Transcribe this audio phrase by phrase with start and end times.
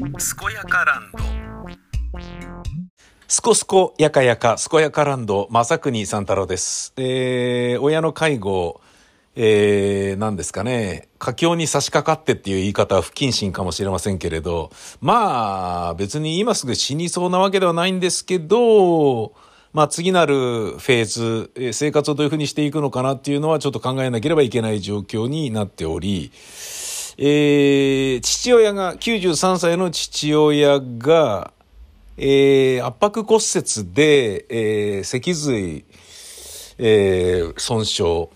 [0.00, 0.08] 健
[0.54, 1.18] やかランド。
[3.28, 6.94] すこすこやかやか健やかランド正国三太郎です。
[6.96, 8.80] で親の介護
[9.36, 14.70] えー、何ですかね、佳境に差し掛かってっていう言い方は不謹慎かもしれませんけれど、
[15.02, 19.34] まあ、別に今すぐ死にそうなわけではないんですけど、
[19.72, 26.32] まあ次なるフェーズ、生活をどういうふうにしていくのかなっていうのはちょっと考えなければいけない状況になっており、
[27.22, 31.52] えー、父親が、93歳の父親が、
[32.16, 35.84] えー、圧迫骨折で、えー、脊髄、
[36.78, 38.30] えー、損傷。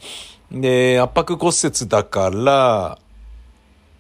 [0.53, 2.99] で、圧迫骨折だから、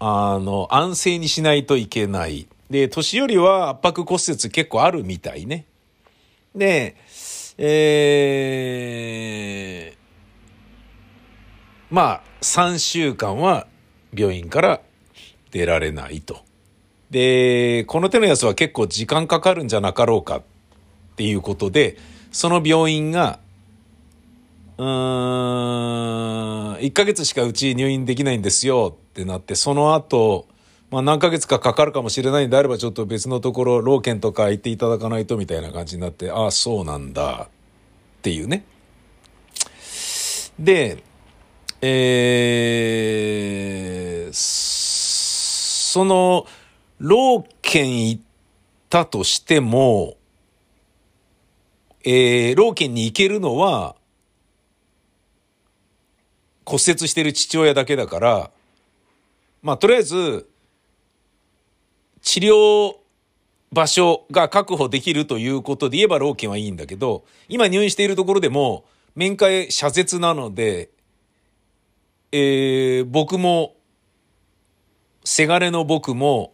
[0.01, 2.47] あの、安静にしないといけない。
[2.69, 5.65] で、年寄りは圧迫骨折結構あるみたいね。
[6.55, 6.95] で、
[7.57, 13.67] えー、まあ、3週間は
[14.17, 14.81] 病院から
[15.51, 16.45] 出られないと。
[17.11, 20.43] で、この手のやつは結構時間かかるんじゃなかろうかっ
[21.17, 21.97] ていうことで、
[22.33, 23.39] その病院が、
[24.79, 30.49] うーん、1ヶ月しかうち入院できないんですよってなって、その後、
[30.91, 38.65] まあ何ヶ月かかかるかもしれないんであればちょっと別のところ、老健とか行っていただかないとみたいな感じになって、ああ、そうなんだっていうね。
[40.59, 41.03] で、
[41.87, 46.47] えー、その、
[46.99, 48.23] 老健行っ
[48.89, 50.17] たとしても、
[52.03, 53.97] えー、老健に行けるのは、
[56.65, 58.51] 骨折してる父親だけだから、
[59.63, 60.49] まあ、とりあえず、
[62.23, 62.97] 治療
[63.73, 70.94] 場所が確保できるということで言えば老健はいいんだけど、今入院しているところでも、面会謝絶なので、
[72.37, 73.77] えー、僕も、
[75.23, 76.53] せがれの僕も、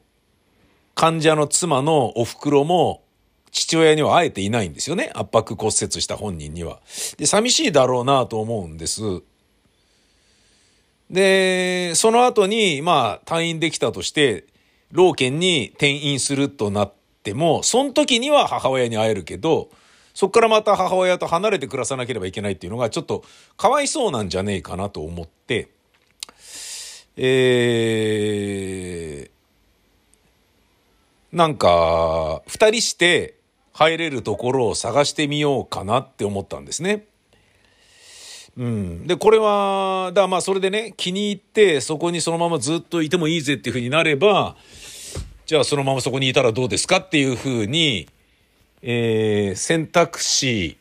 [0.95, 3.03] 患者の妻のお袋も、
[3.51, 5.11] 父親には会えていないんですよね。
[5.15, 6.81] 圧迫骨折した本人には。
[7.17, 9.01] で、寂しいだろうなと思うんです。
[11.09, 14.45] で、その後に、まあ、退院できたとして、
[14.93, 16.93] 老犬に転院するとなっ
[17.23, 19.71] ても、その時には母親に会えるけど、
[20.15, 23.25] そこからまた母親と離れて暮らさなければいけないっていうのがちょっと
[23.57, 25.69] かわいそうなんじゃねえかなと思って、
[27.17, 33.37] えー、なんか、二人して
[33.73, 37.07] 入れるところを探してみようかなって思ったんですね。
[38.57, 39.07] うん。
[39.07, 44.57] で、これは、だまあそれでね、気に入ってそこにそのままずっといてもいいぜっていうふうになれば、
[45.47, 48.09] じゃあそのままそこにいたらどうですかっていうふうに、
[48.83, 50.77] えー、選択肢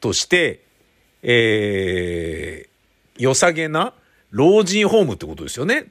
[0.00, 0.60] として、
[1.22, 3.92] えー、良さげな
[4.30, 5.86] 老人ホームってことですよね。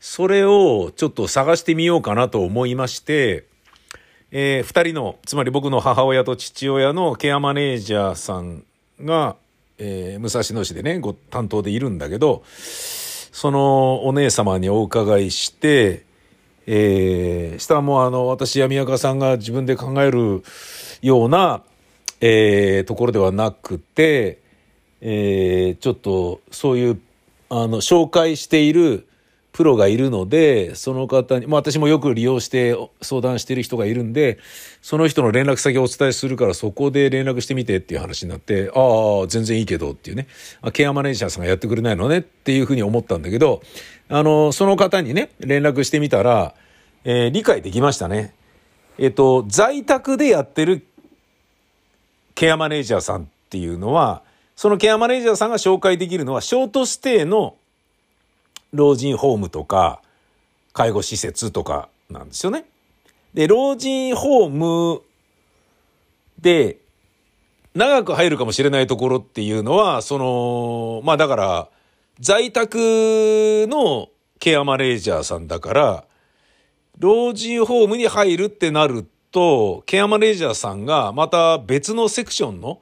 [0.00, 3.44] それをちょっと探してみようかなと思いまして、
[4.32, 8.64] えー、二人の、つまり僕の母親と父親のケアマネージャーさん
[9.00, 9.36] が、
[9.78, 16.04] えー、武蔵野市でね、ご担当でいるんだけど、そのお姉様にお伺いして、
[16.66, 20.42] えー、したらもうあの、私や宮川さんが自分で考える
[21.00, 21.62] ような、
[22.20, 24.40] えー、ところではなくて、
[25.00, 27.00] えー、ちょっとそういう、
[27.48, 29.08] あの、紹介している
[29.52, 34.38] プロがいるので、その方に、まあ私もよく利用して相談してる人がいるんで、
[34.80, 40.26] その人の連絡先をお伝えするからそこで連絡してみてっていう話になって、ああ、全然いいけどっていうね、
[40.72, 42.18] ケアマネージャーさんがやってくれないのね？
[42.18, 43.62] っていうふうに思ったんだけど、
[44.08, 46.54] あの、その方にね、連絡してみたら、
[47.04, 48.34] えー、理解できましたね。
[48.98, 50.86] えっ、と、在宅でやってる
[52.34, 54.22] ケアマネージャーさんっていうのは、
[54.56, 57.56] そのケアマネージャーさんが紹介できるのは、ショートステイの
[58.72, 60.00] 老人ホームとか、
[60.72, 62.64] 介護施設とかなんですよね。
[63.34, 65.02] で、老人ホーム
[66.40, 66.78] で、
[67.74, 71.68] 長く入るかもしれないところっていうのは、その、まあだから、
[72.20, 76.04] 在宅のケアマネージャーさんだから、
[76.98, 82.80] 老人ホームに入るってなると、ケアマネージャーさんがまた別のセクションの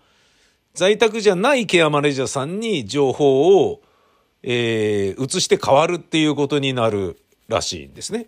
[0.74, 3.80] 在宅じゃないケアマネージャーさんに情報を、
[4.42, 8.26] えー、移して変わるっていうことになるらしいんですね。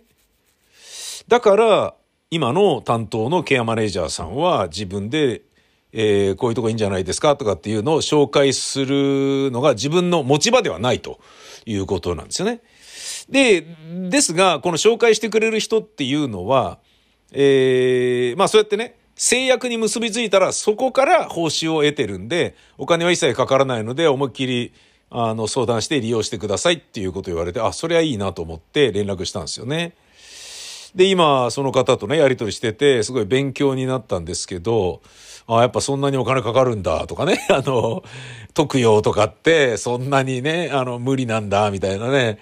[1.27, 1.95] だから、
[2.29, 5.43] 今の担当のケアマネージャーさんは自分で、
[5.91, 11.19] えー、こういうとこいいんじゃないですかとかっていうのを紹介するのが自分の持ち場ではないと
[11.65, 12.61] いうことなんですよね。
[13.29, 13.61] で、
[14.09, 16.79] ですが、この紹介してくれる人っていうのは、
[17.31, 24.73] えー、まあそうやってね、制約に結びついたらそこから報酬を得てるんで、お金は一切かからないので思いっきり
[25.15, 29.93] あの相談して利用してくださいっていうことを言われて、あ、それはいいなと思って連絡したんですよね。
[30.95, 35.01] で、今、その方とね、やりとりしてて、すごい勉強になったんですけど、
[35.45, 38.03] あやっぱそんなにお金かかるんだとかね、 あの、
[38.55, 42.39] 解くよとかって、そんなにね、あの、無理なんだ、みたいなね。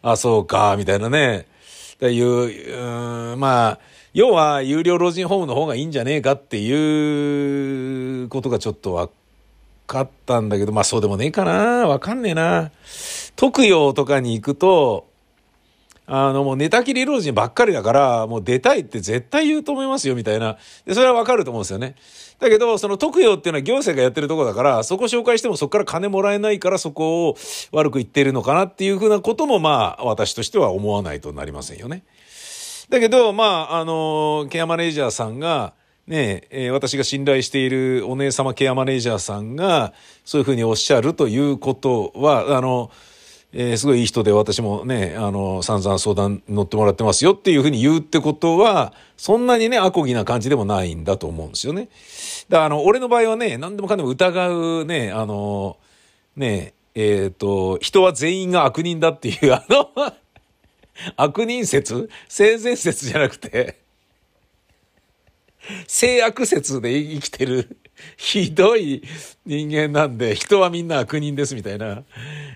[0.00, 1.46] あ、そうか、みたいなね。
[1.94, 3.78] っていう、まあ、
[4.14, 9.08] 要は、有料老人ホームの方がいいんじゃねえかっていうことがちょっとわ
[9.86, 11.86] かったんだけど、まあそうでもねえかな。
[11.86, 12.70] わかんねえな。
[13.36, 15.10] 特養とかに行くと、
[16.06, 20.58] あの、もう寝たきり老人ばっかりだから、もう出たいって絶対言うと思いますよ、みたいな。
[20.84, 21.94] で、それはわかると思うんですよね。
[22.40, 27.36] だけど、その特養っていうのは行政がやってるとこだから、そこ紹介してもそこから金もらえないから、そこを
[27.70, 32.02] 悪く言ってるのかなっていうふうなことも、まあ、私としては思わないとなりませんよね。
[32.90, 35.72] だけど、まあ、あの、ケアマネージャーさんが、
[36.06, 39.92] ねえ、私が信頼しているお姉様ケアマネージャーさんが、
[40.24, 42.90] そういうふうにおっしゃるということは、あの、
[43.52, 51.88] えー、すごいいい人で私もね、あの、散々相談乗ってもらってますよっていうふうに言うってことは、そんなにね、アコギな感じでもないんだと思うんですよね。
[52.48, 55.76] だから、あの、俺の場合はね、何でもかんでも疑うね、あの、
[56.34, 59.90] ね、えっ、ー、と、人は全員が悪人だっていう、あの
[61.16, 62.08] 悪人説？
[62.28, 63.81] 性善説じゃなくて、
[65.86, 67.78] 性悪説で生きてる
[68.16, 69.02] ひどい
[69.44, 72.02] 人間なんで、人はみんな悪人ですみたいな。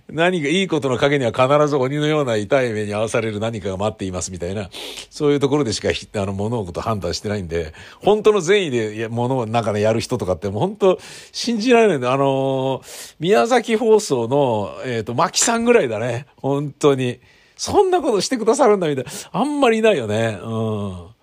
[0.09, 4.71] 何かいいことの陰には必ず鬼のような痛い目に遭わされる何かが待っていますみたいな、
[5.11, 10.99] そういうところでしかあの物事判断してないんで、本当の善意で物を中でやる人とかって本当
[11.33, 12.83] 信じられないんで、あの
[13.19, 16.27] 宮崎放送の、えっ、ー、と、牧さんぐらいだね。
[16.37, 17.21] 本当に。
[17.57, 19.11] そんなことしてくださるんだみたいな。
[19.33, 20.39] あんまりいないよね。
[20.43, 21.16] うん。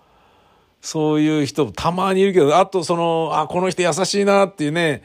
[0.84, 5.02] そういう人たまにいるけど、あとその、あ、この人優しいなっていうね、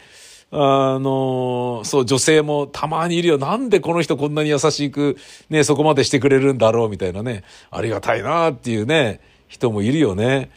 [0.52, 3.38] あの、そう、女性もたまにいるよ。
[3.38, 5.16] なんでこの人こんなに優しく、
[5.50, 7.46] ね、そこまでしてくれるんだろうみたいなね。
[7.72, 10.52] ありがたいなっていうね、人もいるよね。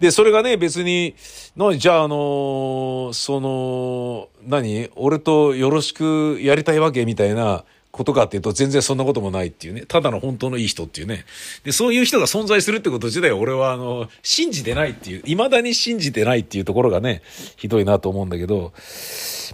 [0.00, 1.14] で、それがね、別に、
[1.54, 4.90] なじゃあ、あの、その、何？
[4.96, 7.04] 俺とよろしくやりたいわけ？
[7.04, 7.64] みたいな
[7.96, 9.84] ことかっていうと全然そんなこともないっていうね。
[9.86, 11.24] ただの本当のいい人っていうね。
[11.64, 17.22] で、そういう人が存在するってこと自体俺はあの、信じてないっていう、未だに信じてないっていうところがね、
[17.56, 18.72] ひどいなと思うんだけど。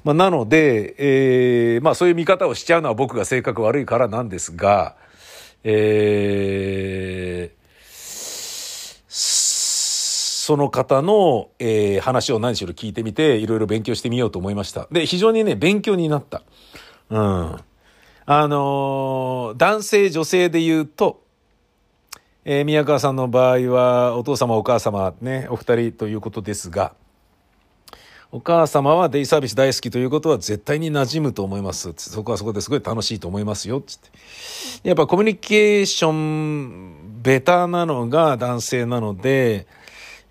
[0.05, 4.97] まあ、なので、えー、まあそういう見方をしちゃうのは僕が性格悪いからなんですが、
[5.65, 7.63] えー、
[9.09, 14.89] その方の、えー、話を何しろ聞いてみて、いろいろ勉強してみようと思いました。
[14.91, 16.43] で、非常にね、勉強になった。
[17.11, 17.57] うん。
[18.25, 21.23] あのー、男性女性で言うと、
[22.45, 26.95] えー、宮川さんの場合はお父様お母様ね、お二人ということですが、
[28.35, 31.93] お母様はデイサービス大好きということは絶対に馴染むと思います。
[31.97, 33.83] そこはそこですごい楽しいと思いますよ。
[33.83, 34.89] つって。
[34.89, 39.67] やっぱコミュニケーションベタなのが男性なので、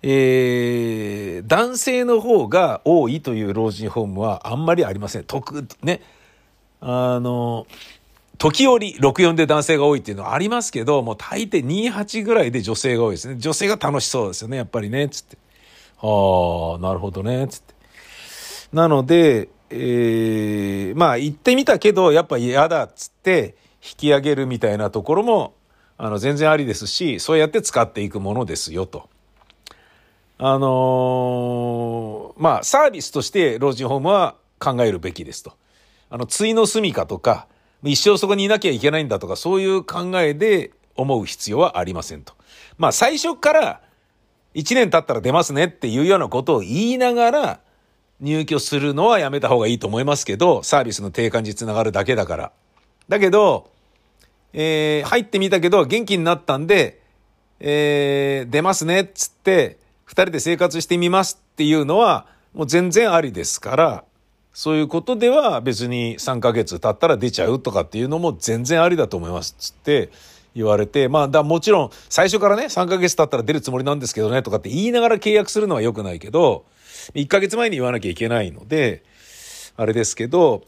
[0.02, 5.24] えー、男性の方が多いという老人ホームはあんまりありません。
[5.24, 6.02] 特、ね。
[6.82, 7.66] あの、
[8.38, 13.36] 時折64で男性が多いっていうのはありますけど、もう大抵28ぐらいで女性が多いですね。
[13.38, 15.38] 女性が楽しそうですよね、やっぱりね、つって。
[16.00, 17.74] はあ、なるほどね、つって。
[18.72, 25.54] なので、えー、まあ行ってみたけど、やっぱ嫌だっつって引き上げるみたいなところも、
[25.96, 29.08] あの、全然ありですし、そうやって使っていくものですよ、と。
[30.38, 35.52] あのー、まあ、サービスとして老人ホームは考えるべきですと。
[36.12, 37.48] あの、ついの住みかとか、
[37.82, 42.34] 一生そこにいなきゃいけないんだとか、そういう考えで思う必要はありませんと。
[42.76, 43.80] まあ、最初から
[44.54, 47.60] 1年経ったら出ますねっていうようなことを言いながら、
[48.20, 52.52] 入居するのはやめた方がいいと思いますけど、サービスの低下につながるだけだから。
[53.08, 53.70] だけど、
[54.52, 57.00] えー、入ってみたけど元気になったんで、
[57.58, 64.04] えー、出ますねっつって、二人で生活してみますっていうのは、もう全然ありですから、
[64.52, 70.10] そういうことでは別に3ヶ月経ったら出ちゃうとかっていうのも全然ありだと思いますつって
[70.54, 76.66] 言われて、まあだもちろん最初からね3ヶ月経ったら出るつもりなんですけどねとかって言いながら契約するのは良くないけど、
[77.14, 79.02] 1ヶ月前に言わなきゃいけないので、
[79.76, 80.62] あれですけど、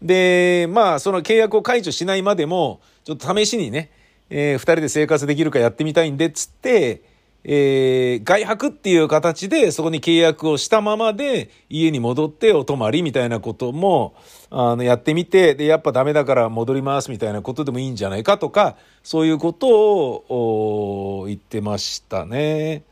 [0.00, 3.90] で、まあその契約を解除しないまでも、ちょっと試しにね、
[4.30, 7.02] えー、2人で生活できるかやってみたいんでっつって、
[7.44, 14.14] えー、外泊っていう形でそこに契約をしたままで家に戻ってお泊まりみたいなことも
[14.50, 22.84] あのやってみてでやっぱダメだから戻りますみたいなことでもいいんじゃないかとかそういうことを言ってましたね。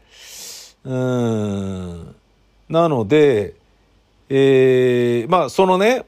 [0.82, 2.14] うん
[2.68, 3.54] なので、
[4.30, 6.06] えー、まあそのね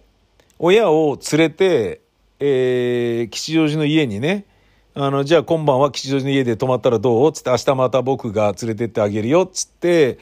[0.58, 2.00] 親を連れて、
[2.40, 4.46] えー、吉祥寺の家にね
[4.94, 7.32] あの、じゃあ今晩は吉祥寺の家で泊まったらどう？
[7.32, 9.46] つって明日また僕が連れてってあげるよ。
[9.46, 10.18] つって、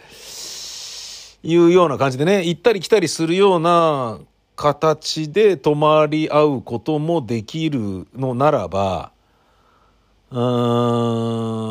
[1.43, 4.21] いうような感じでね、行ったり来たりするような
[4.55, 9.11] 形で泊まり合うこともできるのならば、
[10.31, 10.39] うん、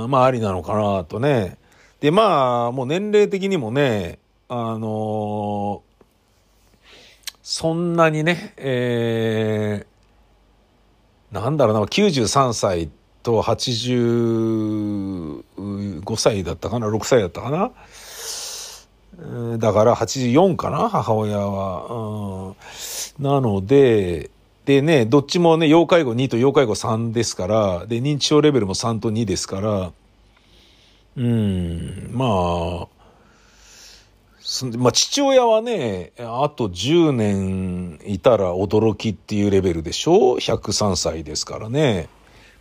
[0.09, 1.57] まあありなのかなとね。
[2.01, 5.79] で、まあ、もう年齢的にもね、あのー、
[7.43, 9.88] そんなにね、えー、
[11.31, 12.89] なんだろうな、93歳
[13.23, 17.71] と85歳だったかな、6歳だったかな。
[19.57, 22.55] だから84かな、母親は。
[23.17, 24.29] うん、なので、
[24.65, 29.91] でね、どっちもね、要介護2と要介護3ですから、で、認知症レベルも3と2ですから、
[31.17, 32.87] うん、まあ、
[34.65, 42.09] まあ、父親はね、あと10年いたら驚きっていうレベルでしょ ?103 歳ですからね。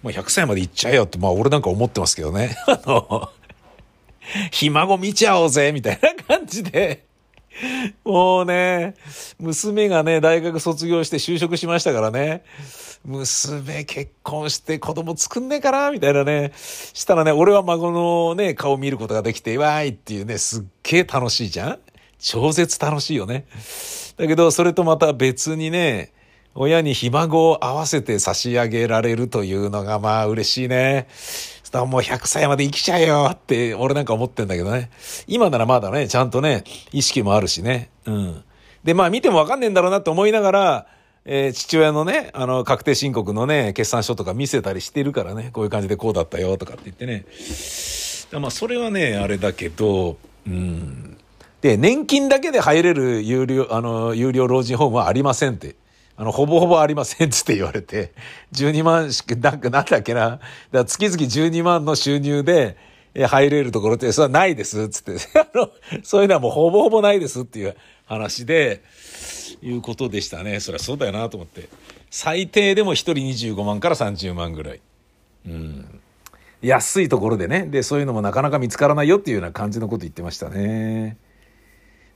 [0.02, 2.56] まあ、100歳までいっちゃえよって、まあ、俺なんか思ってますけどね。
[2.66, 3.30] あの、
[4.50, 7.06] ひ孫見ちゃおうぜみたいな感じで。
[8.04, 8.94] もうね、
[9.40, 12.44] 娘がね、大学卒業して就職しましたからね。
[13.04, 16.52] 娘結婚して子供作んねえかなみたいなね。
[16.54, 21.78] したらね、俺は孫のね、顔見ることができて、わーいっていうね、すっげえ楽しいじゃん
[22.18, 23.46] 超絶楽しいよね。
[24.16, 26.12] だけど、それとまた別にね、
[26.54, 31.06] 親にひ孫を合わせて差し上げられるというのがまあ嬉しいね。
[31.68, 34.90] したらもう100歳まで生きちゃえよって俺なんか思ってんだけどね。
[35.26, 37.90] 今ならまだね、ちゃんとね、意識もあるしね。
[38.06, 38.44] うん。
[38.82, 40.86] で、まあ見てもわかんねえんだろうなって思いながら、
[41.24, 47.26] えー、父親のね、あの、確定申告のね、決算書とか見せたりしてるからね、こういう感じでこうだったよとかって言ってね。
[48.40, 51.17] まあ、それはね、あれだけど、うん。
[51.60, 55.74] で、年金だけで入れる有料、あの、有料老人ホームはありませんって。
[56.16, 58.12] あの、ほぼほぼありませんって言われて、
[58.52, 60.20] 12万しか、なんかなんだっけな。
[60.30, 60.40] だか
[60.72, 62.76] ら月々12万の収入で、
[63.26, 65.12] 入れるところって、それはないですっ、つって。
[65.38, 65.70] あの、
[66.02, 68.82] そういうのはもうほぼほぼないですっていう話で、
[69.62, 70.60] いうことでしたね。
[70.60, 71.68] そりゃそうだよなと思って。
[72.10, 74.80] 最低でも1人25万から30万ぐらい。
[75.46, 76.00] うん。
[76.62, 77.66] 安いところでね。
[77.66, 81.16] で、そういうのもなかなか見つからないよっていうような感じのこと言ってましたね。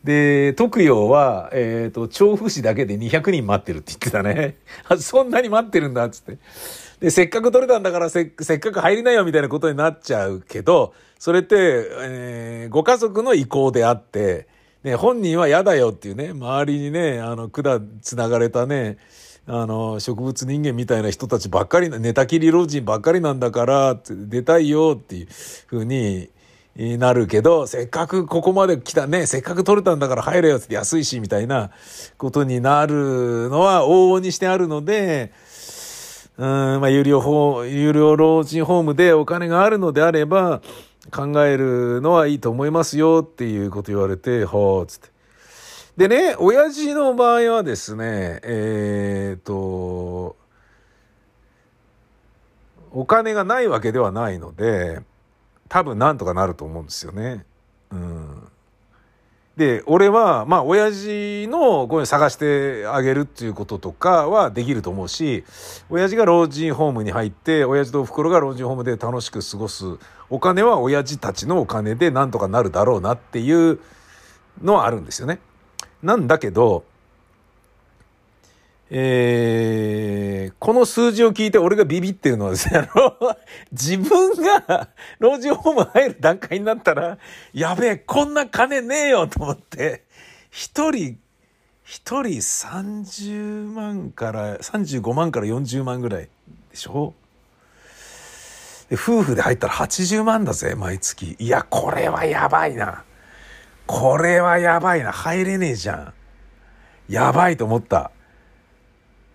[0.04, 4.56] で、特養は、えっ、ー、と、調布市だけで200人待ってるって言ってたね。
[4.98, 6.38] そんなに待ってるんだ、つって。
[7.00, 11.56] で、せっかく取れたんだからせ、せっかく入りなよみたいなことになっちゃうけど、それって、
[12.00, 14.48] えー、ご家族の意向であって、
[14.82, 18.98] ね、本人は嫌だよっていうね、周りにね、あの、管繋がれたね、
[19.46, 25.28] あの、植物人間みたいな人たちばっかり、寝たきり老人ばっかりなんだから、出たいよっていう
[25.66, 26.28] ふうに、
[26.76, 31.70] になるけど、せっかくここまで来たね、せっかく取れたんだから入れよって安いし、みたいな
[32.16, 35.32] ことになるのは往々にしてあるので、
[36.38, 40.62] うん、まあ、有料法、有料老人ホームでお金があるのであれば、
[41.10, 45.10] 考えるのはいいと思いますよっていうこと言われて、ほう、つって。
[45.96, 50.36] でね、親父の場合はですね、えっ、と、
[52.92, 55.00] お金がないわけではないので、
[55.72, 57.46] 多分なんとかなると思うんですよね。
[57.90, 58.46] うん。
[59.56, 65.44] で、俺は、まあ、親父のこういう探してあげるっていうこととかはできると思うし、
[65.88, 69.86] 親父が老人ホームに入って、親父とお袋が老人ホームで楽しく過ごす。
[70.28, 73.80] お金は親父たちのお金でなんとかなるだろうなっていう
[74.60, 75.40] のはあるんですよね。
[76.02, 76.84] なんだけど、
[78.90, 79.91] えー、
[80.62, 83.36] この数字を聞いて俺がビビってるのはですね、あの、
[83.72, 87.18] 自分が 老人ホーム入る段階になったら、
[87.52, 90.04] やべえ、こんな金ねえよと思って、
[90.52, 91.18] 一人、
[91.82, 96.28] 一人30万から、35万から40万ぐらい
[96.70, 97.12] でしょ？
[98.88, 101.34] で夫婦で入ったら80万だぜ、毎月。
[101.40, 103.02] いや、これはやばいな。
[103.88, 105.10] これはやばいな。
[105.10, 106.14] 入れねえじゃん。
[107.08, 108.12] やばいと思った。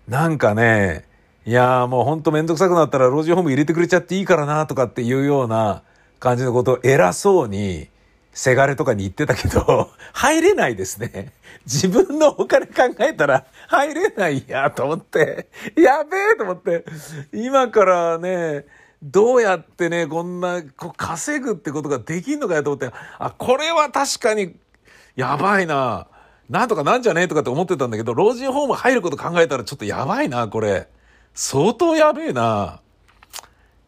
[0.08, 1.06] なんかね、
[1.48, 5.82] いやもうほんとめんどくさくなったら老人ホーム入れてくれちゃっていいからなとかっていうような
[6.20, 7.88] 感じのことを偉そうに、
[8.34, 11.32] せがれとかに言ってたけど、 入れないですね。
[11.64, 16.84] 自分のお金考えたら入れないやと思って、やべえと思って、
[17.32, 18.66] 今からね、
[19.02, 24.54] どうやってね、こんな、こう稼ぐってことができんのかよと思って、あ、これは確かに、
[25.16, 26.08] やばいな。
[26.50, 30.88] なんとかなんじゃねえとかって思ってたんだけど、老人ホーム入ること考えたらちょっとやばいな、これ。
[31.40, 32.80] 相当やべえな。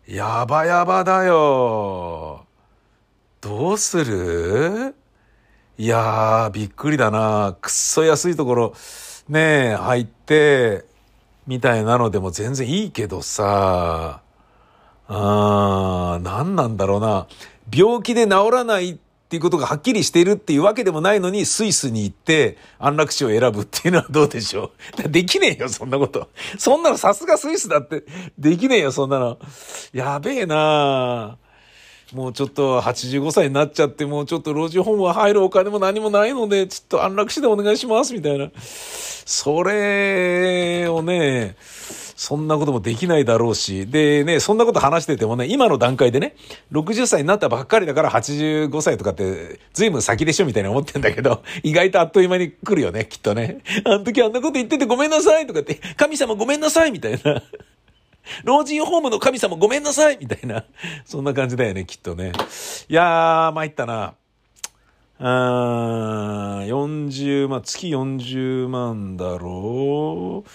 [0.07, 2.47] やばやばだよ。
[3.41, 4.95] どうする？
[5.77, 7.57] いやー、びっくりだな。
[7.61, 8.75] くっそ安いところ、
[9.29, 10.85] ねえ、入って、
[11.49, 14.23] みたいなのでも全然いいけどさ、
[15.09, 17.27] あー、何なんだろうな。
[17.75, 25.07] 病気で治らないってっていうことがはっきりしているっていうわけでもないのに、スイスに行って安楽死を選ぶっていうのはどうでしょう？
[25.09, 26.31] できねえよ、そんなこと。
[26.59, 28.03] そんなのさすがスイスだって、
[28.37, 29.39] できねえよ、そんなの。
[29.93, 31.37] やべえな
[32.13, 38.51] もうちょっと85歳になっちゃって、もうちょっと老人ホームは入るお金も何もないので、ちょっと安楽死でお願いします、みたいな。
[38.59, 41.55] それをね、
[42.21, 46.37] そんなこともできないだろうし、でね、そんなこと話しててもね、今の段階でね、
[46.71, 53.61] 60歳になったばっかりだから85歳とかって、随分先でしょみたいに思ってんだけど、 意外とあっという間に来るよね、きっとね。
[53.87, 57.43] あの時あんなこと言っててごめんなさいとかって、神様ごめんなさいみたいな。
[58.45, 60.67] 老人ホームの神様ごめんなさいみたいな。
[61.07, 62.33] そんな感じだよね、きっとね。
[62.91, 64.13] いやー、参ったな。
[65.23, 70.49] あ40万、月40万だろう。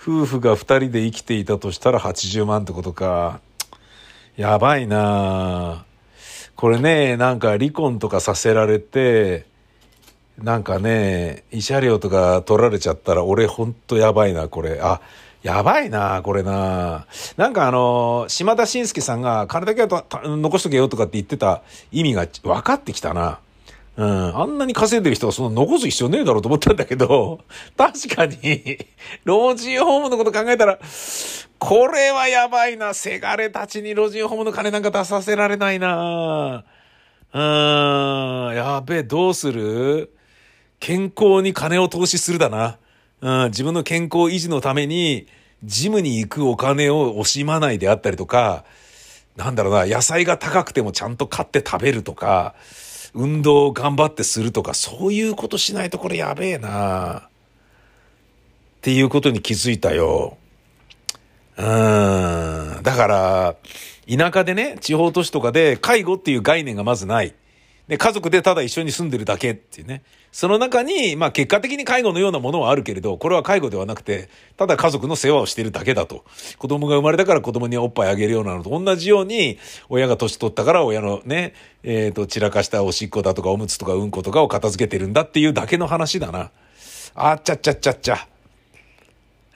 [0.00, 3.40] 夫婦が2人で生きていたとしたら80万ってことか。
[4.38, 5.84] やばいな
[6.56, 9.44] これね、なんか離婚とかさせられて、
[10.38, 14.80] なんかね、慰謝料とか取られちゃったら俺ほんとやばいな、これ。
[14.80, 15.02] あ、
[15.42, 17.06] やばいな、これな。
[17.36, 21.60] なんかあの、島田紳介さんが金だけは残しとけよとかって言ってた
[21.92, 23.40] 意味が分かってきたな。
[23.96, 24.36] うん。
[24.36, 27.40] あんなに稼いでる人はそんな残す必要ねえだろうと思ったんだけど、
[27.76, 28.78] 確かに、
[29.24, 30.78] 老人ホームのこと考えたら、
[31.58, 32.92] これはやばいな。
[32.92, 36.64] せがれたちに老人ホームの金なんか出させられないな。
[37.32, 38.54] うん。
[38.54, 40.12] やべえ、どうする？
[40.78, 42.78] 健康に金を投資するだな。
[43.22, 43.48] うん。
[43.48, 45.26] 自分の健康維持のために、
[45.64, 48.64] ジムに行くお金を惜しまないであったりとか、
[49.36, 52.54] なんだろうな、野菜が高くてもちゃんと買って食べるとか、
[53.16, 57.28] 運動を頑張ってするとか、そういうことしないとこれやべえなっ
[58.82, 60.36] ていうことに気づいたよ。
[61.56, 62.82] うん。
[62.82, 63.56] だから、
[64.06, 67.34] 田舎でね、地方都市とかで介護っていう概念がまずない。
[67.88, 70.02] で、家族でただ一緒に住んでるだけっていうね。
[70.32, 76.24] その中に、まあ結果的に介護のようなものはあるけれど、これは介護ではなくて、ただ家族の世話をしているだけだと。
[76.58, 86.50] 子供が生まれたから子供におっぱいあげるようなのと同じように、親が年取ったから親のね、えっ、ー、と、散らかしたおしっこだとかおむつとかうんことかを片付けてるんだっていうだけの話だな。
[87.14, 88.28] あっちゃっちゃっちゃっちゃ。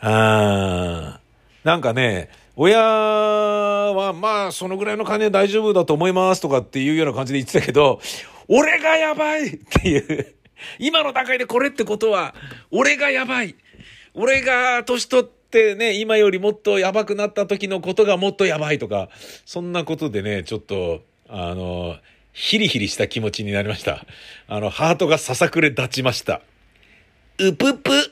[0.01, 1.67] あー。
[1.67, 8.01] なんかね、親は、まあ、そのぐらいの金大丈夫だと思いますとかっていうような感じで言ってたけど、
[8.49, 10.35] 俺がやばい っていう
[10.79, 12.35] 今の段階でこれってことは、
[12.71, 13.55] 俺がやばい。
[14.15, 19.09] 俺が年取ってね、今よりもっとやばくなった時のことがもっとやばいとか、
[19.47, 21.97] そんなことでね、ちょっと、あの、
[22.33, 24.05] ヒリヒリした気持ちになりました。
[24.49, 26.43] あの、ハートがささくれ立ちました。
[27.39, 28.10] うぷぷ